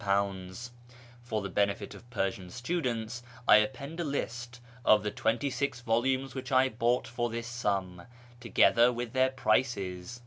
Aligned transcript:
Por 1.29 1.43
the 1.43 1.49
benefit 1.49 1.93
of 1.93 2.09
Persian 2.09 2.49
students, 2.49 3.21
I 3.47 3.57
append 3.57 3.99
a 3.99 4.03
list 4.03 4.59
of 4.83 5.03
the 5.03 5.11
twenty 5.11 5.51
six 5.51 5.81
| 5.81 5.81
volumes 5.81 6.33
which 6.33 6.51
I 6.51 6.69
bought 6.69 7.05
for 7.07 7.29
this 7.29 7.45
sum, 7.45 8.07
together 8.39 8.91
with 8.91 9.13
their 9.13 9.29
prices. 9.29 10.19